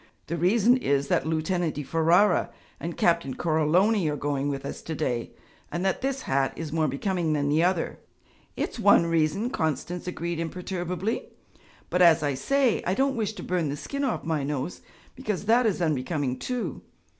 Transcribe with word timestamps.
'The 0.25 0.37
reason 0.37 0.77
is, 0.77 1.09
that 1.09 1.27
Lieutenant 1.27 1.75
di 1.75 1.83
Ferara 1.83 2.49
and 2.79 2.97
Captain 2.97 3.35
Coroloni 3.35 4.09
are 4.09 4.15
going 4.17 4.49
with 4.49 4.65
us 4.65 4.81
to 4.81 4.95
day, 4.95 5.29
and 5.71 5.85
that 5.85 6.01
this 6.01 6.23
hat 6.23 6.51
is 6.55 6.73
more 6.73 6.87
becoming 6.87 7.33
than 7.33 7.49
the 7.49 7.63
other.' 7.63 7.99
'It's 8.57 8.79
one 8.79 9.05
reason,' 9.05 9.51
Constance 9.51 10.07
agreed 10.07 10.39
imperturbably, 10.39 11.29
'but, 11.91 12.01
as 12.01 12.23
I 12.23 12.33
say, 12.33 12.81
I 12.87 12.95
don't 12.95 13.15
wish 13.15 13.33
to 13.33 13.43
burn 13.43 13.69
the 13.69 13.77
skin 13.77 14.03
off 14.03 14.23
my 14.23 14.43
nose, 14.43 14.81
because 15.15 15.45
that 15.45 15.67
is 15.67 15.83
unbecoming 15.83 16.39
too. 16.39 16.81